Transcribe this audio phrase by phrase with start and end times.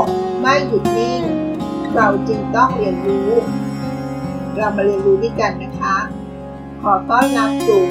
[0.00, 0.02] ก
[0.40, 1.22] ไม่หยุดนิ่ง
[1.94, 3.30] เราจึงต้องเรียนรู้
[4.56, 5.96] เรามาเรียนรู้ด้วยกันนะคะ
[6.82, 7.82] ขอต้อนรับสู่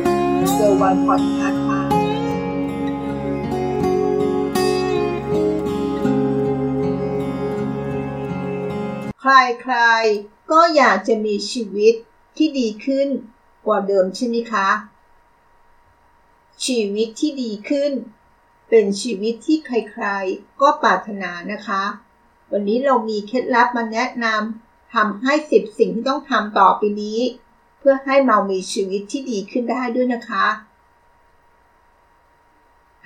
[0.54, 1.82] เซอร์วันพอดคาส์ค่ะ
[9.22, 11.94] ใครๆ ก็อยากจะมีชีวิต
[12.38, 13.08] ที่ดีขึ้น
[13.66, 14.70] กว่าเดิมใช่ไหมคะ
[16.66, 17.92] ชีวิตที่ดีขึ้น
[18.76, 21.84] เป็นชีวิตที่ใครๆ ก็ปรารถนานะคะ
[22.52, 27.20] วันนี้เรามีเคล็ดลับมาแนะนำทำให้สิบสิ่งที่ต้องทำต่อไปนี้
[27.80, 30.46] เพื่อให้เรามีชีวิตที่ดีขึ้นได้ด้วยนะคะ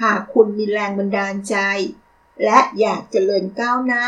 [0.02, 1.55] หากคุณมีแรงบันดาลใจ
[2.43, 4.05] และอยากเจริญก้าวหน้า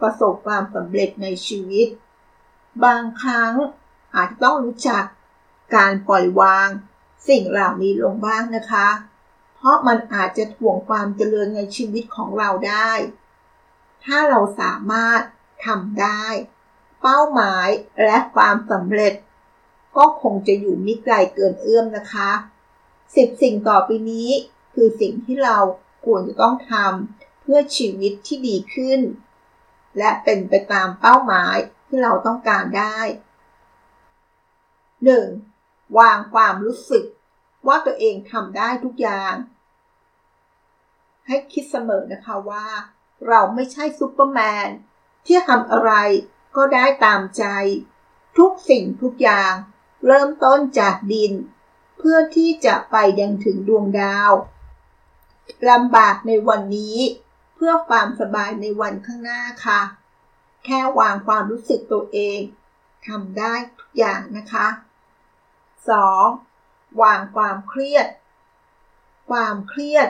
[0.00, 1.88] ประสบความสำเร็จในชีวิต
[2.84, 3.54] บางครั้ง
[4.14, 5.04] อาจจะต้องรู้จัก
[5.76, 6.68] การปล่อยวาง
[7.28, 8.88] สิ่งเหล่านี้ลงบ้างนะคะ
[9.64, 12.92] เพราะมันอาจจะถ่วงความเจริญในชีวิตของเราได้
[14.04, 15.20] ถ้าเราสามารถ
[15.66, 16.24] ทำได้
[17.02, 17.68] เป้าหมาย
[18.04, 19.14] และความสำเร็จ
[19.96, 22.30] ก็คงจะอยู่มิไกลเกินเอื้อมนะคะ
[23.16, 24.30] สิบสิ่งต่อไปนี้
[24.74, 25.58] คือสิ่งที่เรา
[26.04, 29.00] ควรจะต้องทำเพื่อชีวิตที่ดีขึ้น
[29.98, 32.98] และเป็นไปตามเป้าหมายที่เราต้องการได้
[35.26, 35.98] 1.
[35.98, 37.04] วางความรู้สึก
[37.66, 39.34] ว่าตัวเองทำได้ทุกอย่าง
[41.26, 42.66] ให้คิดเสมอนะคะว่า
[43.28, 44.68] เราไม่ใช่ซูเปอร์แมน
[45.26, 45.92] ที่ทำอะไร
[46.56, 47.44] ก็ได้ตามใจ
[48.38, 49.52] ทุกสิ่งทุกอย่าง
[50.06, 51.32] เริ่มต้นจากดิน
[51.98, 54.32] เพื่อที่จะไปยังถึงดวงดาว
[55.70, 56.98] ลำบากในวันนี้
[57.54, 59.80] เพื่อความสบายในวันข้างหน้าค่ะ
[60.64, 62.40] แค่วางความรู้สึกตัวเอง
[63.06, 64.66] ทำได้ทุกอย่างนะคะ
[65.88, 66.51] 2.
[67.00, 68.06] วางความเครียด
[69.30, 70.08] ความเครียด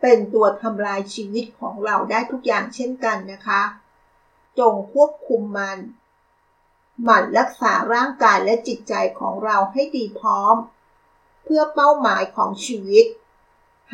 [0.00, 3.62] เป็นตัวทำลายชีวิตของเราได้ทุกอย่างเช่นกันนะคะ
[4.58, 5.78] จงควบคุมมัน
[7.02, 10.56] หมั่นรักษาร่างกายและจิตใจของเราให้ดีพร้อม
[11.44, 13.06] เพื่อเป้าหมายของชีวิต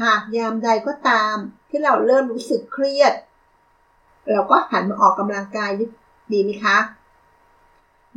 [0.02, 1.36] หากยามใดก็ตาม
[1.68, 3.12] ที่เราเริ่มรู้สึกเครียด
[4.30, 5.70] เราก็หันมาออกกำลังกาย
[6.32, 6.78] ดีไหมคะ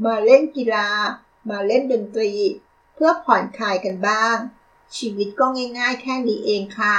[0.06, 0.88] มาเล่นกีฬา
[1.50, 2.32] มาเล่นดนตรี
[2.94, 4.36] เพื่อผ่อนคลายกันบ้าง
[4.98, 5.46] ชีวิตก็
[5.80, 6.96] ง่ายๆ แค่นี้เองค่ะ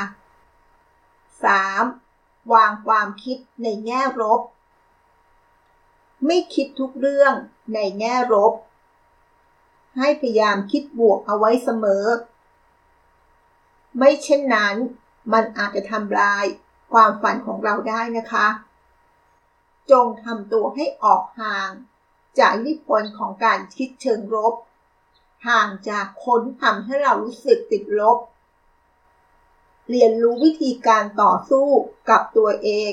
[1.65, 2.53] 3.
[2.53, 4.41] วางความคิดในแง่ลบ
[6.27, 7.35] ไม่คิดทุกเรื่อง
[7.75, 8.53] ในแง่ลบ
[9.99, 12.05] ให้พยายามคิดบวกเอาไว้เสมอ
[13.99, 14.75] ไม่เช่นนั้น
[15.33, 16.45] มันอาจจะทำลาย
[16.93, 18.47] ความฝันของเราได้นะคะ
[19.91, 21.71] จงทำตัวให้ออกห่าง
[22.39, 24.55] จากอิทธิพลของการคิดเชิงลบ
[25.47, 28.19] ห่างจากคนทำให้เรารู้สึกติดลบ
[29.91, 31.69] เรียนรู้วิธีการต่อสู้
[32.11, 32.93] กับตัวเอง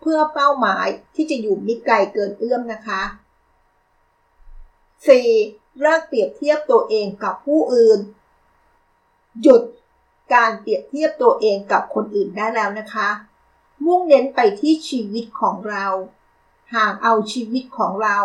[0.00, 3.02] เพื่อเป้าหมายที่จะอยู่มิไกลเกินเอื้อมนะคะ
[5.20, 5.80] 4.
[5.80, 8.00] เลิกเปรียบเทียบตัวเองกับผู้อื่น
[9.42, 9.62] หยุด
[10.34, 13.08] การเปรียบเทียบตัวเองกับคนอื่นได้แล้วนะคะ
[13.84, 15.86] มุ่งเน้นไปที่ชีวิตของเรา
[16.74, 18.18] ห่างเอาชีวิตของเรา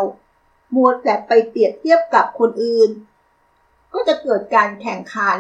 [0.76, 2.90] มัวแต่ไปเปรียบเทียบกับคนอื่น
[3.96, 5.38] ก็จะเกิดการแข่งขัน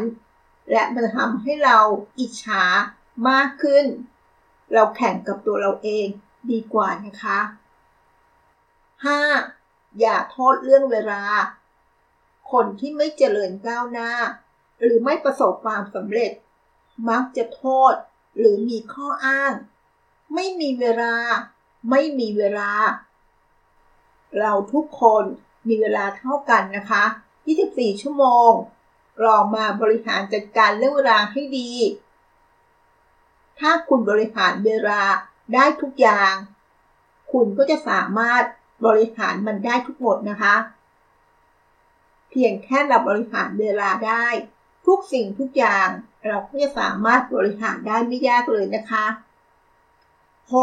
[0.71, 1.77] และมันทำให้เรา
[2.19, 2.63] อิจฉา
[3.29, 3.85] มากขึ้น
[4.73, 6.07] เราแข่งกับตัวเราเอง
[6.51, 7.39] ดีกว่านะคะ
[9.09, 9.99] 5.
[9.99, 11.23] อย่าโทษเรื่องเวลา
[12.51, 14.11] คนที่ไม่เจริญก้าวหน้า
[14.81, 16.31] หรือไม่ประสบความสำเร็จ
[17.09, 17.93] มักจะโทษ
[18.37, 19.53] หรือมีข้ออ้าง
[20.33, 21.15] ไม่มีเวลา
[21.89, 22.71] ไม่มีเวลา
[24.39, 25.23] เราทุกคน
[25.67, 27.05] มีเวลาเท่ากันนะคะ
[27.45, 28.51] 24 ชั่วโมง
[29.23, 31.71] ลองมาบริหารจัดการเรื่องเวลาให้ดี
[33.59, 35.01] ถ้าคุณบริหารเวลา
[35.53, 36.33] ได้ทุกอย่าง
[37.31, 38.43] คุณก็จะสามารถ
[38.85, 40.55] บริหารมันได้ทุกหมดนะคะ
[42.29, 44.25] เพียงแค่เราบริหารเวลาได้
[44.85, 45.87] ทุกสิ่งทุกอย่าง
[46.25, 49.05] เราก็จะสามารถบริหารได้ไม่ยากเลยนะคะ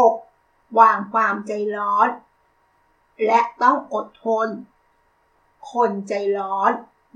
[0.01, 0.79] 6.
[0.79, 2.09] วางความใจร้อน
[3.25, 4.47] และต้องอดทน
[5.71, 6.71] คนใจร้อน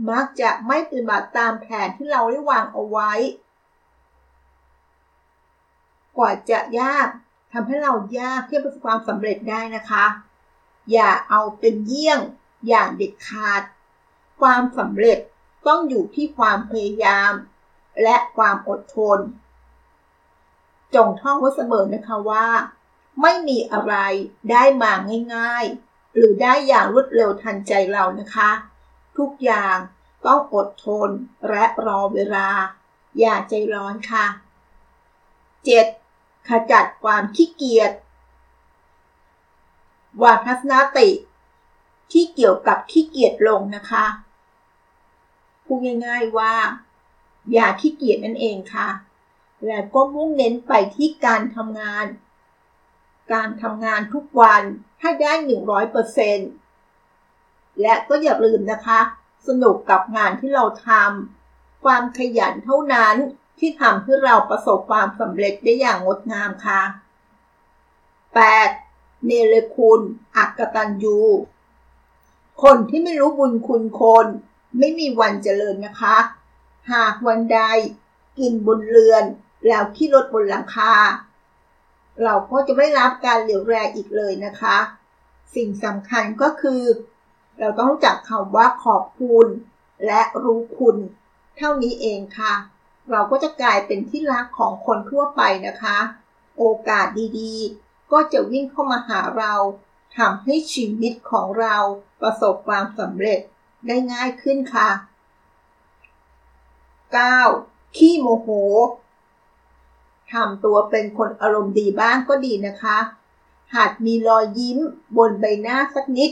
[0.09, 3.11] มักจะไม่ปฏิบัติตามแผนที่เราได้วางเอาไว้
[6.17, 7.07] กว่าจะยาก
[7.53, 10.05] ทำให้เรายากที่จะประสบความสำเร็จได้นะคะ
[10.91, 12.19] อย่าเอาเป็นเยี่ยง
[12.67, 13.61] อย่างเด็ดขาด
[14.41, 15.17] ความสำเร็จ
[15.67, 17.31] ต้องอยู่ที่ความพยายาม
[18.03, 19.19] และความอดทน
[20.95, 22.47] จงท่องไว้เสมอนะคะว่า
[23.21, 23.94] ไม่มีอะไร
[24.51, 24.91] ได้มา
[25.35, 25.87] ง่ายๆ
[26.18, 28.50] หรือได้อย่างรวดเร็วทันใจเรานะคะ
[29.18, 29.78] ทุกอย่าง
[30.25, 31.10] ต้องอดทน
[31.50, 32.48] และรอเวลา
[33.19, 34.25] อย่าใจร้อนค่ะ
[35.78, 36.48] 7.
[36.50, 37.92] ขจัดความขี้เกียจ
[40.24, 41.10] วางทัศนติ
[42.12, 44.06] ที่เกี่ยวกับขี้เกียจลงนะคะ
[45.66, 46.54] พูดง่ายๆว่า
[47.54, 48.90] อย่าขี้เกียจนั่นเองค่ะ
[49.66, 52.06] และก็มุ่งเน้นไปที่การทำงาน
[53.33, 54.63] การทำงานทุกวัน
[55.01, 55.33] ให้ได้
[56.97, 59.00] 100%และก็อย่าลืมนะคะ
[59.47, 63.15] สนุกกับงานที่เราทำความขยันเท่านั้น
[63.59, 66.81] ที่ทำให้เราประสบความสำเร็จได้อย่างงดงามค่ะ
[68.63, 69.25] 8.
[69.25, 70.01] เนรคุณ
[70.38, 71.19] อักตันยู
[72.63, 74.25] คนที่ไม่รู้บุญคุณคน
[74.80, 76.18] ไม่มีวันเจริญนะคะ
[76.91, 77.59] หากวันใด
[78.39, 79.23] กินบนเรือน
[79.68, 80.94] แล้วขี้รถบนหลังคา
[82.24, 84.78] เราก็จะไม่รับการเหลียวแรอีกเลยนะคะ
[85.56, 86.84] สิ่งสำคัญก็คือ
[87.60, 89.48] เราต้องจักคำว่าขอบคุณ
[90.06, 90.98] และรู้คุณ
[91.58, 92.54] เท่านี้เองค่ะ
[93.12, 95.98] เราก็จะกลายเป็นที่รักของคนทั่วไปนะคะ
[96.58, 97.08] โอกาส
[97.40, 99.54] ดีๆ ก็จะวิ่งเข้ามาหาเรา
[100.18, 101.78] ทำให้ชีวิตของเรา
[102.22, 103.40] ประสบความสำเร็จ
[103.88, 104.90] ได้ง่ายขึ้นค่ะ
[107.28, 107.98] 9.
[107.98, 108.48] ขี้โมโห
[110.33, 112.97] ทำตัวเป็นคนอารมณ์ดีบ้างก็ดีนะคะ
[113.75, 114.79] หากมีรอยยิ้ม
[115.18, 116.31] บนใบหน้าสักนิด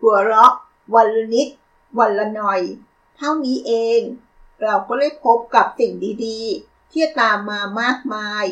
[0.00, 0.52] หัวเราะ
[0.94, 1.48] วันละนิด
[1.98, 2.60] วันละหน่อย
[3.16, 4.00] เท่านี้เอง
[4.62, 5.92] เราก็ได้พบกับสิ่ง
[6.24, 8.44] ดีๆ ที่ตามมามากมาย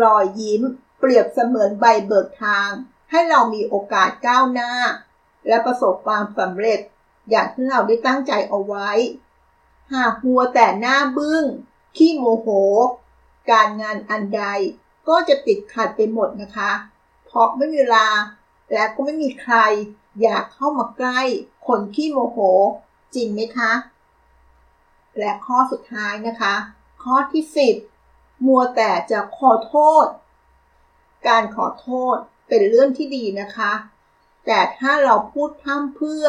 [0.00, 0.62] รอยยิ้ม
[0.98, 2.70] เปรียบเสมือนใบเบิกทาง
[3.10, 4.72] ให้เรามีโอกาสก้าวหน้า
[5.48, 6.80] และประสบความสำเร็จ
[7.30, 8.90] อย่างที่เราได้ตั้งใจเอาไว้
[9.94, 11.44] หากหัวแต่หน้าบึง้ง
[11.96, 12.48] ขี้โมโห
[13.50, 14.44] การงานอันใด
[15.08, 16.70] ก็จะติดขัดไปหมดนะคะ
[17.24, 18.08] เพราะไม่มีเวลา
[18.72, 19.56] และก็ไม่มีใคร
[20.22, 21.20] อยากเข้ามาใกล้
[21.66, 22.38] คนขี้โมโห
[23.14, 23.72] จริงไหมคะ
[25.18, 26.54] และข้อสุดท้ายนะคะ
[27.02, 27.74] ข้อที่สิบ
[28.46, 30.06] มัวแต่จะขอโทษ
[31.28, 32.16] การขอโทษ
[32.48, 33.72] เป็นเรื่องที่ดีนะคะ
[34.46, 36.26] แต่ถ้าเราพูดพร่ำเพื่อ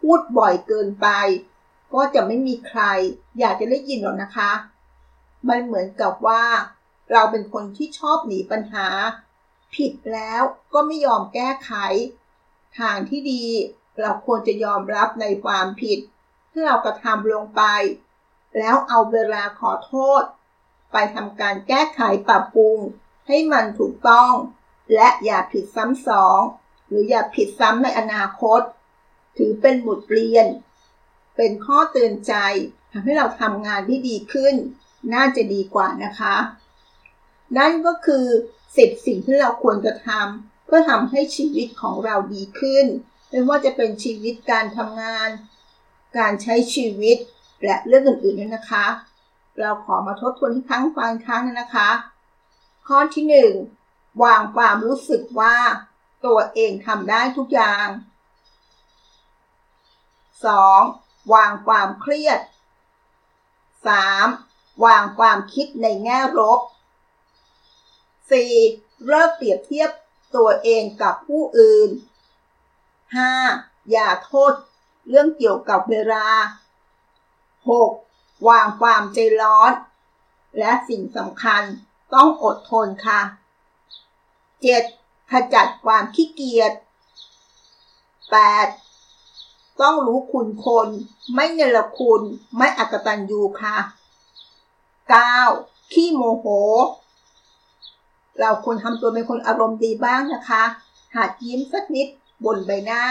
[0.00, 1.08] พูดบ่อยเกินไป
[1.94, 2.82] ก็จะไม่มีใคร
[3.38, 4.50] อยากจะได้ยินหรอกนะคะ
[5.48, 6.44] มันเหมือนกับว่า
[7.12, 8.88] เราเป็นคนที่ชอบหนีปัญหา
[9.74, 10.42] ผิดแล้ว
[10.72, 11.72] ก็ไม่ยอมแก้ไข
[12.78, 13.44] ทางที่ดี
[14.00, 15.98] เราควรจะยอมรับในความผิด
[16.50, 17.62] ที่เรากระทำลงไป
[18.58, 20.22] แล้วเอาเวลาขอโทษ
[20.92, 22.78] ไปทำการแก้ไขปรับปรุง
[23.28, 24.32] ให้มันถูกต้อง
[24.94, 26.40] และอย่าผิดซ้ำสอง
[26.88, 28.60] หรืออย่าผิดซ้ำในอนาคต
[29.36, 30.46] ถือเป็นบทเรียน
[31.36, 32.34] เป็นข้อเตือนใจ
[32.92, 34.54] ทำให้เราทำงานที่ดีขึ้น
[35.14, 36.34] น่าจะดีกว่านะคะ
[37.58, 38.26] นั่นก็คือ
[38.76, 42.86] สิบสิ่งที่เราควรจะทำเพื่อทำให้ชีวิตของเราดีขึ้น
[43.30, 45.28] ไม่ว่าจะเป็นชีวิตการทำงาน
[46.18, 47.18] การใช้ชีวิต
[47.64, 48.86] และเรื่องอื่นๆนะคะ
[49.60, 51.90] เราขอมาทบทวนครั้งฟังครั้งนะคะ
[52.86, 53.52] ข้อที่หนึ่ง
[54.22, 55.56] วางความรู้สึกว่า
[56.26, 57.86] ตัวเองทำได้ทุกอย่าง
[60.40, 61.34] 2.
[61.34, 62.40] วางความเครียด
[63.86, 64.49] 3.
[64.84, 66.60] วางความคิดในแง่ลบ
[68.22, 69.06] 4.
[69.06, 69.90] เลิกเปรียบเทียบ
[70.36, 71.90] ตัวเองกับผู้อื่น
[73.10, 73.90] 5.
[73.90, 74.52] อย่าโทษ
[75.08, 76.26] เรื่องเกี่ยวกับเวลา
[77.36, 78.48] 6.
[78.48, 79.72] วางความใจร้อน
[80.58, 81.62] และสิ่งสำคัญ
[82.14, 83.20] ต้องอดทนค่ะ
[84.50, 85.30] 7.
[85.30, 86.72] ขจัดความขี้เกียจ
[88.86, 89.80] 8.
[89.82, 90.88] ต้องรู้คุณคน
[91.34, 92.22] ไม่เนรคุณ
[92.56, 93.76] ไม่อักตันยูค่ะ
[95.18, 95.92] 9.
[95.92, 96.46] ขี้โมโห
[98.40, 100.64] เราควรทำตัวเป็นคนอารมณ์ดีบ้างนะคะ
[101.16, 102.08] หากยิ้มสักนิด
[102.44, 103.02] บนใบหน้า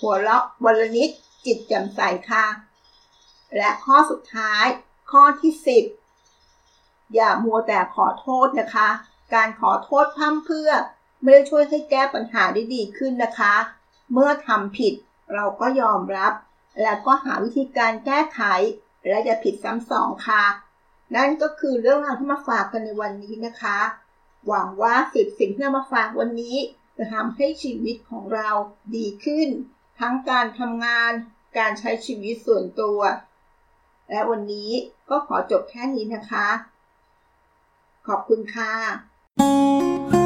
[0.00, 1.10] หัวเราะวันละนิด
[1.46, 2.00] จิตแจ่มใส
[2.30, 2.44] ค่ะ
[3.56, 4.64] และข้อสุดท้าย
[5.10, 5.52] ข้อที่
[6.32, 8.88] 10 อย่ามัวแต่ขอโทษนะคะ
[9.34, 10.70] การขอโทษพั่มเพื่อ
[11.22, 13.54] ไม่ได้ช่วยให้แก้ปัญหาได้ดีขึ้นนะคะ
[14.12, 14.94] เมื่อทำผิด
[15.34, 16.32] เราก็ยอมรับ
[16.82, 18.40] และก็หาวิธีการแก้ไข
[19.08, 20.44] และจะผิดซ้ำสองค่ะ
[21.14, 23.78] นั่นก็คือเรื่องราวที่มาฝากกันในวันนี้นะคะ
[24.46, 26.56] หวังว่าสิบสิ่งที่นำมาฝากวันนี้
[26.96, 28.50] จะทำให้ชีวิตของเรา
[28.96, 29.48] ดีขึ้น
[30.00, 31.12] ทั้งการทำงาน
[31.58, 33.00] การใช้ชีวิตส่วนตัว
[34.10, 34.70] และวันนี้
[35.10, 36.48] ก็ขอจบแค่นี้นะคะ
[38.06, 40.25] ขอบคุณค่ะ